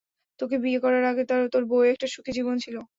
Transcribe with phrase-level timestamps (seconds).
[0.39, 1.23] তোকে বিয়ে করার আগে
[1.53, 2.75] তোর বউয়ের একটা সুখী জীবন ছিল।